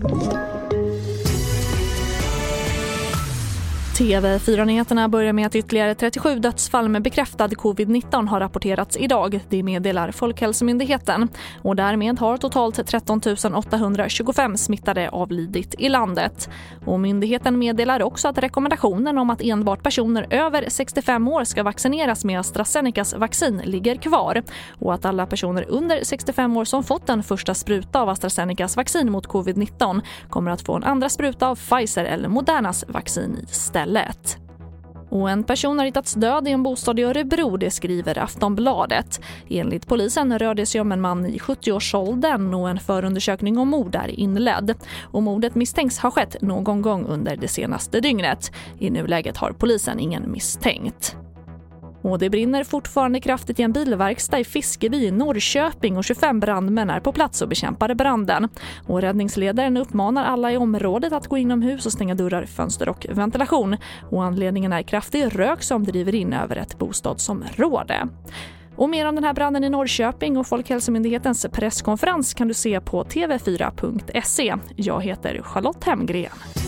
Thank 0.00 0.32
you. 0.32 0.47
TV4-nyheterna 3.98 5.08
börjar 5.08 5.32
med 5.32 5.46
att 5.46 5.54
ytterligare 5.54 5.94
37 5.94 6.38
dödsfall 6.38 6.88
med 6.88 7.02
bekräftad 7.02 7.48
covid-19 7.48 8.28
har 8.28 8.40
rapporterats 8.40 8.96
idag. 8.96 9.40
Det 9.48 9.62
meddelar 9.62 10.10
Folkhälsomyndigheten. 10.10 11.28
Och 11.62 11.76
därmed 11.76 12.18
har 12.18 12.36
totalt 12.36 12.86
13 12.86 13.20
825 13.54 14.56
smittade 14.56 15.08
avlidit 15.10 15.74
i 15.78 15.88
landet. 15.88 16.48
Och 16.84 17.00
myndigheten 17.00 17.58
meddelar 17.58 18.02
också 18.02 18.28
att 18.28 18.38
rekommendationen 18.38 19.18
om 19.18 19.30
att 19.30 19.42
enbart 19.42 19.82
personer 19.82 20.26
över 20.30 20.64
65 20.68 21.28
år 21.28 21.44
ska 21.44 21.62
vaccineras 21.62 22.24
med 22.24 22.40
AstraZenecas 22.40 23.14
vaccin 23.14 23.62
ligger 23.64 23.96
kvar 23.96 24.42
och 24.78 24.94
att 24.94 25.04
alla 25.04 25.26
personer 25.26 25.64
under 25.68 26.04
65 26.04 26.56
år 26.56 26.64
som 26.64 26.84
fått 26.84 27.08
en 27.08 27.22
första 27.22 27.54
spruta 27.54 28.00
av 28.00 28.08
AstraZenecas 28.08 28.76
vaccin 28.76 29.12
mot 29.12 29.26
covid-19 29.26 30.00
kommer 30.30 30.50
att 30.50 30.62
få 30.62 30.74
en 30.74 30.84
andra 30.84 31.08
spruta 31.08 31.48
av 31.48 31.56
Pfizer 31.56 32.04
eller 32.04 32.28
Modernas 32.28 32.84
vaccin 32.88 33.46
istället 33.50 33.87
stället. 33.88 34.38
Och 35.10 35.30
en 35.30 35.44
person 35.44 35.78
har 35.78 35.86
hittats 35.86 36.14
död 36.14 36.48
i 36.48 36.50
en 36.50 36.62
bostad 36.62 36.98
i 36.98 37.02
Örebro, 37.02 37.56
det 37.56 37.70
skriver 37.70 38.18
Aftonbladet. 38.18 39.20
Enligt 39.48 39.86
polisen 39.86 40.38
rör 40.38 40.54
det 40.54 40.66
sig 40.66 40.80
om 40.80 40.92
en 40.92 41.00
man 41.00 41.26
i 41.26 41.38
70-årsåldern 41.38 42.54
och 42.54 42.70
en 42.70 42.78
förundersökning 42.78 43.58
om 43.58 43.68
mord 43.68 43.94
är 43.94 44.20
inledd. 44.20 44.74
Och 45.02 45.22
mordet 45.22 45.54
misstänks 45.54 45.98
ha 45.98 46.10
skett 46.10 46.36
någon 46.42 46.82
gång 46.82 47.06
under 47.06 47.36
det 47.36 47.48
senaste 47.48 48.00
dygnet. 48.00 48.52
I 48.78 48.90
nuläget 48.90 49.36
har 49.36 49.52
polisen 49.52 50.00
ingen 50.00 50.32
misstänkt. 50.32 51.16
Och 52.08 52.18
det 52.18 52.30
brinner 52.30 52.64
fortfarande 52.64 53.20
kraftigt 53.20 53.60
i 53.60 53.62
en 53.62 53.72
bilverkstad 53.72 54.38
i 54.38 54.44
Fiskeby 54.44 55.06
i 55.06 55.10
Norrköping 55.10 55.96
och 55.96 56.04
25 56.04 56.40
brandmän 56.40 56.90
är 56.90 57.00
på 57.00 57.12
plats 57.12 57.42
och 57.42 57.48
bekämpar 57.48 57.94
branden. 57.94 58.48
Och 58.86 59.00
räddningsledaren 59.00 59.76
uppmanar 59.76 60.24
alla 60.24 60.52
i 60.52 60.56
området 60.56 61.12
att 61.12 61.26
gå 61.26 61.38
inomhus 61.38 61.86
och 61.86 61.92
stänga 61.92 62.14
dörrar, 62.14 62.44
fönster 62.44 62.88
och 62.88 63.06
ventilation. 63.10 63.76
Och 64.10 64.24
anledningen 64.24 64.72
är 64.72 64.82
kraftig 64.82 65.38
rök 65.38 65.62
som 65.62 65.84
driver 65.84 66.14
in 66.14 66.32
över 66.32 66.56
ett 66.56 66.78
bostadsområde. 66.78 68.08
Och 68.76 68.88
mer 68.88 69.08
om 69.08 69.14
den 69.14 69.24
här 69.24 69.34
branden 69.34 69.64
i 69.64 69.70
Norrköping 69.70 70.36
och 70.36 70.46
Folkhälsomyndighetens 70.46 71.46
presskonferens 71.52 72.34
kan 72.34 72.48
du 72.48 72.54
se 72.54 72.80
på 72.80 73.04
tv4.se. 73.04 74.54
Jag 74.76 75.02
heter 75.02 75.40
Charlotte 75.42 75.84
Hemgren. 75.84 76.67